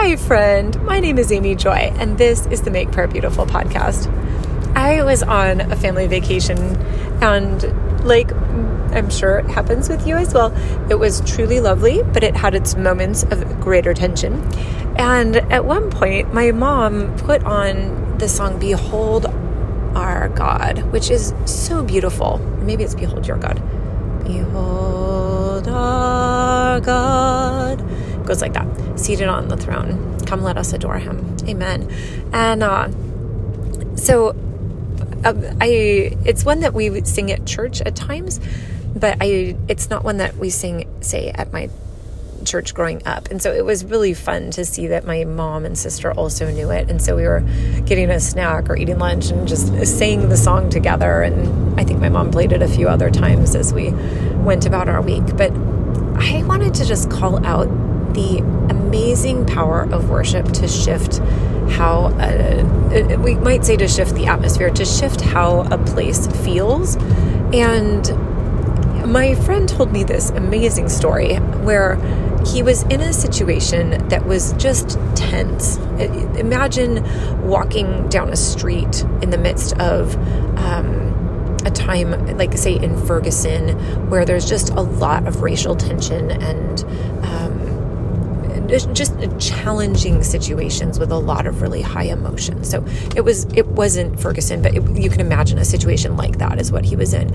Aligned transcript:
Hi, 0.00 0.14
friend. 0.14 0.80
My 0.84 1.00
name 1.00 1.18
is 1.18 1.32
Amy 1.32 1.56
Joy, 1.56 1.92
and 1.98 2.16
this 2.16 2.46
is 2.46 2.62
the 2.62 2.70
Make 2.70 2.92
Prayer 2.92 3.08
Beautiful 3.08 3.46
podcast. 3.46 4.06
I 4.76 5.02
was 5.02 5.24
on 5.24 5.60
a 5.60 5.74
family 5.74 6.06
vacation, 6.06 6.56
and 7.20 8.06
like 8.06 8.32
I'm 8.92 9.10
sure 9.10 9.40
it 9.40 9.46
happens 9.46 9.88
with 9.88 10.06
you 10.06 10.14
as 10.14 10.32
well, 10.32 10.56
it 10.88 10.94
was 10.94 11.20
truly 11.22 11.58
lovely, 11.58 12.04
but 12.04 12.22
it 12.22 12.36
had 12.36 12.54
its 12.54 12.76
moments 12.76 13.24
of 13.24 13.60
greater 13.60 13.92
tension. 13.92 14.34
And 14.96 15.38
at 15.52 15.64
one 15.64 15.90
point, 15.90 16.32
my 16.32 16.52
mom 16.52 17.16
put 17.18 17.42
on 17.42 18.18
the 18.18 18.28
song 18.28 18.60
Behold 18.60 19.26
Our 19.96 20.28
God, 20.28 20.92
which 20.92 21.10
is 21.10 21.34
so 21.44 21.82
beautiful. 21.82 22.38
Maybe 22.62 22.84
it's 22.84 22.94
Behold 22.94 23.26
Your 23.26 23.36
God. 23.36 23.60
Behold 24.22 25.66
our 25.66 26.80
God 26.80 28.07
goes 28.28 28.42
like 28.42 28.52
that 28.52 29.00
seated 29.00 29.26
on 29.26 29.48
the 29.48 29.56
throne. 29.56 30.20
Come, 30.26 30.42
let 30.42 30.56
us 30.56 30.72
adore 30.72 30.98
him. 30.98 31.36
Amen. 31.48 31.90
And 32.32 32.62
uh, 32.62 32.90
so 33.96 34.36
uh, 35.24 35.34
I, 35.60 36.16
it's 36.24 36.44
one 36.44 36.60
that 36.60 36.74
we 36.74 36.90
would 36.90 37.08
sing 37.08 37.32
at 37.32 37.46
church 37.46 37.80
at 37.80 37.96
times, 37.96 38.38
but 38.94 39.16
I, 39.20 39.56
it's 39.66 39.90
not 39.90 40.04
one 40.04 40.18
that 40.18 40.36
we 40.36 40.50
sing, 40.50 40.86
say, 41.00 41.30
at 41.30 41.52
my 41.52 41.70
church 42.44 42.74
growing 42.74 43.04
up. 43.06 43.30
And 43.30 43.42
so 43.42 43.52
it 43.52 43.64
was 43.64 43.84
really 43.84 44.14
fun 44.14 44.50
to 44.52 44.64
see 44.64 44.86
that 44.88 45.04
my 45.04 45.24
mom 45.24 45.64
and 45.64 45.76
sister 45.76 46.12
also 46.12 46.50
knew 46.50 46.70
it. 46.70 46.90
And 46.90 47.02
so 47.02 47.16
we 47.16 47.24
were 47.24 47.40
getting 47.84 48.10
a 48.10 48.20
snack 48.20 48.68
or 48.70 48.76
eating 48.76 48.98
lunch 48.98 49.30
and 49.30 49.48
just 49.48 49.74
saying 49.86 50.28
the 50.28 50.36
song 50.36 50.70
together. 50.70 51.22
And 51.22 51.78
I 51.80 51.84
think 51.84 52.00
my 52.00 52.08
mom 52.08 52.30
played 52.30 52.52
it 52.52 52.62
a 52.62 52.68
few 52.68 52.88
other 52.88 53.10
times 53.10 53.54
as 53.54 53.72
we 53.72 53.90
went 53.90 54.66
about 54.66 54.88
our 54.88 55.02
week. 55.02 55.36
But 55.36 55.52
I 56.20 56.42
wanted 56.46 56.74
to 56.74 56.84
just 56.84 57.10
call 57.10 57.44
out 57.44 57.68
the 58.14 58.38
amazing 58.70 59.46
power 59.46 59.82
of 59.92 60.10
worship 60.10 60.46
to 60.46 60.68
shift 60.68 61.18
how 61.70 62.06
uh, 62.18 63.18
we 63.22 63.34
might 63.34 63.64
say 63.64 63.76
to 63.76 63.86
shift 63.86 64.14
the 64.14 64.26
atmosphere, 64.26 64.70
to 64.70 64.84
shift 64.84 65.20
how 65.20 65.60
a 65.70 65.78
place 65.78 66.26
feels. 66.44 66.96
And 67.52 68.08
my 69.12 69.34
friend 69.34 69.68
told 69.68 69.92
me 69.92 70.04
this 70.04 70.30
amazing 70.30 70.88
story 70.88 71.36
where 71.36 71.96
he 72.46 72.62
was 72.62 72.82
in 72.84 73.00
a 73.00 73.12
situation 73.12 74.08
that 74.08 74.24
was 74.26 74.52
just 74.54 74.98
tense. 75.14 75.76
Imagine 76.38 77.02
walking 77.46 78.08
down 78.08 78.30
a 78.30 78.36
street 78.36 79.02
in 79.22 79.30
the 79.30 79.38
midst 79.38 79.78
of 79.78 80.16
um, 80.58 81.56
a 81.64 81.70
time, 81.70 82.38
like, 82.38 82.56
say, 82.56 82.76
in 82.76 82.96
Ferguson, 83.06 84.08
where 84.08 84.24
there's 84.24 84.48
just 84.48 84.70
a 84.70 84.80
lot 84.80 85.26
of 85.26 85.42
racial 85.42 85.74
tension 85.74 86.30
and 86.30 86.80
just 88.68 89.14
challenging 89.40 90.22
situations 90.22 90.98
with 90.98 91.10
a 91.10 91.16
lot 91.16 91.46
of 91.46 91.62
really 91.62 91.82
high 91.82 92.04
emotion. 92.04 92.64
So 92.64 92.84
it 93.16 93.22
was 93.22 93.44
it 93.54 93.66
wasn't 93.66 94.20
Ferguson, 94.20 94.62
but 94.62 94.74
it, 94.74 94.88
you 94.96 95.10
can 95.10 95.20
imagine 95.20 95.58
a 95.58 95.64
situation 95.64 96.16
like 96.16 96.38
that 96.38 96.60
is 96.60 96.70
what 96.70 96.84
he 96.84 96.96
was 96.96 97.14
in. 97.14 97.32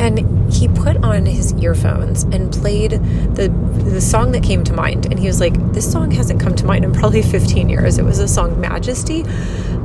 And 0.00 0.52
he 0.52 0.68
put 0.68 0.96
on 0.98 1.26
his 1.26 1.52
earphones 1.54 2.22
and 2.24 2.52
played 2.52 2.92
the 2.92 3.48
the 3.84 4.00
song 4.00 4.32
that 4.32 4.42
came 4.42 4.62
to 4.64 4.72
mind. 4.72 5.06
And 5.06 5.18
he 5.18 5.26
was 5.26 5.40
like, 5.40 5.54
"This 5.72 5.90
song 5.90 6.10
hasn't 6.12 6.40
come 6.40 6.54
to 6.56 6.64
mind 6.64 6.84
in 6.84 6.92
probably 6.92 7.22
15 7.36 7.68
years." 7.68 7.98
It 7.98 8.04
was 8.04 8.20
a 8.20 8.28
song 8.28 8.60
"Majesty" 8.60 9.24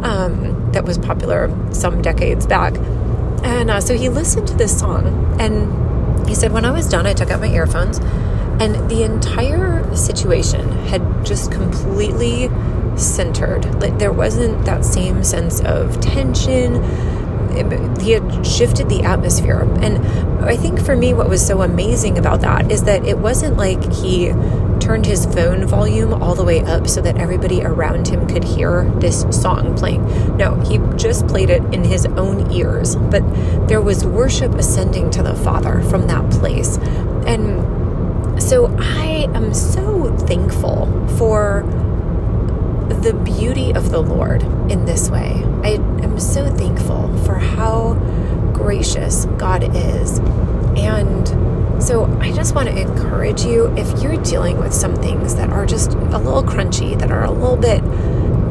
um, 0.03 0.71
that 0.73 0.85
was 0.85 0.97
popular 0.97 1.49
some 1.73 2.01
decades 2.01 2.45
back. 2.45 2.75
And 3.43 3.69
uh, 3.71 3.81
so 3.81 3.97
he 3.97 4.09
listened 4.09 4.47
to 4.49 4.53
this 4.55 4.77
song, 4.77 5.35
and 5.39 6.29
he 6.29 6.35
said, 6.35 6.51
"When 6.51 6.65
I 6.65 6.71
was 6.71 6.87
done, 6.87 7.07
I 7.07 7.13
took 7.13 7.31
out 7.31 7.41
my 7.41 7.49
earphones." 7.49 7.99
And 8.59 8.89
the 8.89 9.03
entire 9.03 9.95
situation 9.95 10.69
had 10.87 11.25
just 11.25 11.51
completely 11.51 12.49
centered. 12.97 13.81
Like 13.81 13.97
there 13.97 14.11
wasn't 14.11 14.65
that 14.65 14.85
same 14.85 15.23
sense 15.23 15.61
of 15.61 15.99
tension. 15.99 16.83
he 17.99 18.11
had 18.11 18.45
shifted 18.45 18.89
the 18.89 19.03
atmosphere. 19.03 19.61
And 19.81 19.97
I 20.43 20.55
think 20.55 20.83
for 20.83 20.95
me, 20.95 21.13
what 21.13 21.29
was 21.29 21.45
so 21.45 21.61
amazing 21.61 22.17
about 22.17 22.41
that 22.41 22.71
is 22.71 22.83
that 22.83 23.05
it 23.05 23.17
wasn't 23.17 23.57
like 23.57 23.91
he 23.91 24.33
turned 24.79 25.05
his 25.05 25.25
phone 25.25 25.65
volume 25.65 26.13
all 26.13 26.35
the 26.35 26.43
way 26.43 26.59
up 26.61 26.87
so 26.87 26.99
that 27.01 27.17
everybody 27.17 27.63
around 27.63 28.07
him 28.07 28.27
could 28.27 28.43
hear 28.43 28.83
this 28.97 29.25
song 29.31 29.75
playing. 29.77 30.03
No, 30.35 30.59
he 30.61 30.77
just 30.97 31.27
played 31.27 31.49
it 31.49 31.63
in 31.73 31.83
his 31.83 32.05
own 32.05 32.51
ears. 32.51 32.95
But 32.95 33.23
there 33.67 33.81
was 33.81 34.05
worship 34.05 34.53
ascending 34.55 35.11
to 35.11 35.23
the 35.23 35.35
Father 35.35 35.81
from 35.83 36.07
that 36.07 36.29
place. 36.31 36.77
And 37.25 37.82
so 38.53 38.67
I 38.77 39.27
am 39.33 39.51
so 39.51 40.15
thankful 40.15 40.85
for 41.17 41.63
the 43.01 43.19
beauty 43.25 43.71
of 43.73 43.89
the 43.89 43.99
Lord 43.99 44.43
in 44.71 44.85
this 44.85 45.09
way. 45.09 45.43
I 45.63 45.79
am 46.03 46.19
so 46.19 46.47
thankful 46.51 47.17
for 47.25 47.33
how 47.33 47.95
gracious 48.53 49.25
God 49.39 49.75
is. 49.75 50.19
And 50.77 51.81
so 51.83 52.05
I 52.21 52.31
just 52.31 52.53
want 52.53 52.69
to 52.69 52.79
encourage 52.79 53.43
you 53.43 53.75
if 53.75 54.03
you're 54.03 54.21
dealing 54.21 54.59
with 54.59 54.71
some 54.71 54.95
things 54.97 55.33
that 55.33 55.49
are 55.49 55.65
just 55.65 55.93
a 55.93 56.19
little 56.19 56.43
crunchy, 56.43 56.95
that 56.99 57.09
are 57.09 57.25
a 57.25 57.31
little 57.31 57.57
bit 57.57 57.81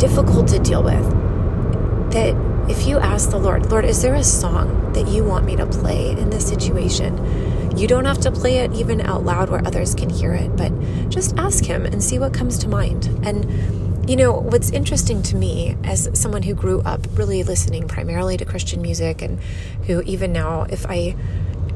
difficult 0.00 0.48
to 0.48 0.58
deal 0.58 0.82
with, 0.82 1.08
that 2.10 2.34
if 2.69 2.88
you 2.88 2.98
ask 2.98 3.30
the 3.30 3.38
Lord, 3.38 3.70
Lord, 3.70 3.84
is 3.84 4.02
there 4.02 4.16
a 4.16 4.24
song 4.24 4.94
that 4.94 5.06
you 5.06 5.22
want 5.22 5.44
me 5.44 5.54
to 5.54 5.66
play 5.66 6.10
in 6.10 6.30
this 6.30 6.48
situation? 6.48 7.51
You 7.77 7.88
don't 7.88 8.05
have 8.05 8.19
to 8.21 8.31
play 8.31 8.59
it 8.59 8.72
even 8.75 9.00
out 9.00 9.25
loud 9.25 9.50
where 9.50 9.66
others 9.66 9.94
can 9.94 10.10
hear 10.10 10.33
it, 10.34 10.56
but 10.56 10.72
just 11.09 11.37
ask 11.37 11.65
Him 11.65 11.87
and 11.87 12.03
see 12.03 12.19
what 12.19 12.34
comes 12.34 12.59
to 12.59 12.69
mind. 12.69 13.06
And, 13.25 14.09
you 14.09 14.16
know, 14.16 14.33
what's 14.33 14.71
interesting 14.71 15.22
to 15.25 15.37
me 15.37 15.77
as 15.84 16.11
someone 16.12 16.43
who 16.43 16.55
grew 16.55 16.81
up 16.82 17.06
really 17.15 17.43
listening 17.43 17.88
primarily 17.88 18.37
to 18.37 18.44
Christian 18.44 18.82
music 18.82 19.22
and 19.22 19.41
who 19.87 20.03
even 20.03 20.32
now, 20.32 20.62
if 20.69 20.87
I 20.87 21.16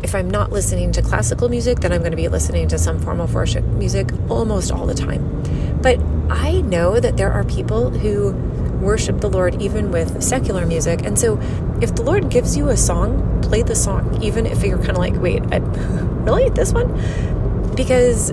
if 0.02 0.14
I'm 0.14 0.30
not 0.30 0.52
listening 0.52 0.92
to 0.92 1.02
classical 1.02 1.48
music, 1.48 1.80
then 1.80 1.92
I'm 1.92 2.00
going 2.00 2.12
to 2.12 2.16
be 2.16 2.28
listening 2.28 2.68
to 2.68 2.78
some 2.78 3.00
form 3.00 3.18
of 3.18 3.34
worship 3.34 3.64
music 3.64 4.10
almost 4.28 4.70
all 4.70 4.86
the 4.86 4.94
time. 4.94 5.42
But 5.80 5.98
I 6.30 6.60
know 6.60 7.00
that 7.00 7.16
there 7.16 7.32
are 7.32 7.44
people 7.44 7.90
who 7.90 8.32
worship 8.80 9.20
the 9.20 9.30
Lord 9.30 9.60
even 9.60 9.90
with 9.90 10.22
secular 10.22 10.66
music. 10.66 11.02
And 11.04 11.18
so 11.18 11.38
if 11.80 11.94
the 11.94 12.02
Lord 12.02 12.30
gives 12.30 12.56
you 12.56 12.68
a 12.68 12.76
song, 12.76 13.40
play 13.42 13.62
the 13.62 13.74
song, 13.74 14.22
even 14.22 14.46
if 14.46 14.62
you're 14.62 14.78
kind 14.78 14.90
of 14.90 14.98
like, 14.98 15.16
wait, 15.16 15.42
I, 15.52 15.56
really? 16.26 16.50
This 16.50 16.72
one? 16.72 17.74
Because 17.74 18.30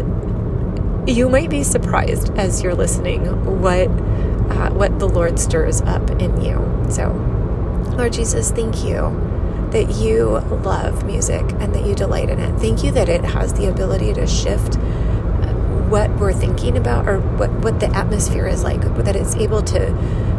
you 1.08 1.30
might 1.30 1.50
be 1.50 1.64
surprised 1.64 2.32
as 2.38 2.64
you're 2.64 2.76
listening 2.76 3.26
what 3.62 3.88
uh, 3.88 4.70
what 4.72 5.00
the 5.00 5.08
Lord 5.08 5.40
stirs 5.40 5.82
up 5.82 6.10
in 6.12 6.42
you. 6.42 6.86
So, 6.90 7.12
Lord 7.98 8.14
Jesus, 8.14 8.52
thank 8.52 8.84
you 8.84 9.32
that 9.72 9.96
you 9.96 10.40
love 10.64 11.04
music 11.06 11.42
and 11.60 11.74
that 11.74 11.86
you 11.86 11.96
delight 11.96 12.30
in 12.30 12.40
it. 12.40 12.60
Thank 12.60 12.84
you 12.84 12.92
that 12.92 13.10
it 13.10 13.24
has 13.24 13.54
the 13.54 13.68
ability 13.68 14.14
to 14.14 14.28
shift 14.28 14.78
what 15.90 16.10
we're 16.18 16.34
thinking 16.34 16.78
about 16.78 17.08
or 17.08 17.20
what, 17.20 17.52
what 17.52 17.80
the 17.80 17.88
atmosphere 17.96 18.48
is 18.48 18.64
like, 18.64 18.82
that 19.04 19.16
it's 19.16 19.36
able 19.36 19.62
to, 19.62 19.92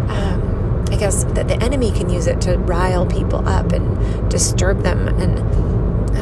um, 0.09 0.85
I 0.91 0.97
guess, 0.97 1.25
that 1.25 1.49
the 1.49 1.61
enemy 1.63 1.91
can 1.91 2.11
use 2.11 2.27
it 2.27 2.41
to 2.43 2.57
rile 2.59 3.07
people 3.07 3.47
up 3.49 3.73
and 3.73 4.31
disturb 4.31 4.83
them 4.83 5.09
and 5.09 5.39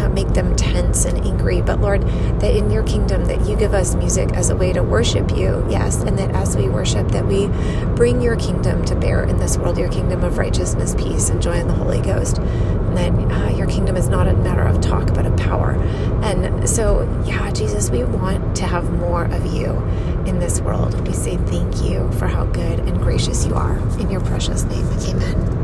make 0.09 0.29
them 0.29 0.57
tense 0.57 1.05
and 1.05 1.19
angry. 1.27 1.63
But 1.63 1.81
Lord, 1.81 2.03
that 2.41 2.55
in 2.55 2.71
your 2.71 2.83
kingdom, 2.85 3.27
that 3.27 3.47
you 3.47 3.57
give 3.57 3.75
us 3.75 3.95
music 3.95 4.31
as 4.33 4.51
a 4.51 4.57
way 4.57 4.73
to 4.73 4.83
worship 4.83 5.31
you, 5.31 5.65
yes, 5.69 6.03
and 6.03 6.19
that 6.19 6.31
as 6.31 6.57
we 6.57 6.69
worship, 6.69 7.09
that 7.09 7.27
we 7.27 7.49
bring 7.95 8.21
your 8.21 8.37
kingdom 8.37 8.85
to 8.87 8.95
bear 8.95 9.25
in 9.25 9.39
this 9.39 9.57
world, 9.57 9.79
your 9.79 9.91
kingdom 9.91 10.25
of 10.25 10.39
righteousness, 10.39 10.95
peace, 10.95 11.29
and 11.29 11.43
joy 11.43 11.55
in 11.55 11.69
the 11.69 11.75
Holy 11.75 12.01
Ghost 12.01 12.41
and 12.97 13.31
that 13.31 13.33
uh, 13.33 13.57
your 13.57 13.67
kingdom 13.67 13.97
is 13.97 14.09
not 14.09 14.29
a 14.29 14.35
matter 14.35 14.63
of 14.63 14.81
talk 14.81 15.15
but 15.15 15.27
of 15.27 15.37
power. 15.37 15.73
And 16.23 16.69
so, 16.69 17.03
yeah, 17.27 17.51
Jesus, 17.51 17.91
we 17.91 18.05
want 18.05 18.57
to 18.57 18.67
have 18.67 18.91
more 18.93 19.25
of 19.25 19.47
you 19.47 19.71
in 20.27 20.39
this 20.39 20.61
world. 20.61 21.07
We 21.07 21.15
say 21.15 21.37
thank 21.37 21.83
you 21.83 22.11
for 22.13 22.27
how 22.27 22.45
good 22.47 22.81
and 22.81 23.01
gracious 23.01 23.47
you 23.47 23.55
are. 23.55 23.77
In 23.99 24.11
your 24.11 24.21
precious 24.21 24.65
name, 24.65 24.87
amen. 24.87 25.62